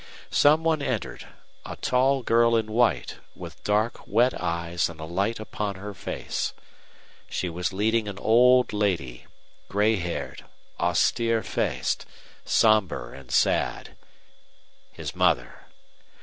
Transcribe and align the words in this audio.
Some 0.31 0.63
one 0.63 0.81
entered 0.81 1.27
a 1.63 1.75
tall 1.75 2.23
girl 2.23 2.55
in 2.55 2.71
white, 2.71 3.17
with 3.35 3.63
dark, 3.63 4.07
wet 4.07 4.33
eyes 4.41 4.89
and 4.89 4.99
a 4.99 5.05
light 5.05 5.39
upon 5.39 5.75
her 5.75 5.93
face. 5.93 6.55
She 7.29 7.49
was 7.51 7.71
leading 7.71 8.07
an 8.07 8.17
old 8.17 8.73
lady, 8.73 9.27
gray 9.69 9.97
haired, 9.97 10.43
austere 10.79 11.43
faced, 11.43 12.07
somber 12.43 13.13
and 13.13 13.29
sad. 13.29 13.95
His 14.91 15.15
mother! 15.15 15.67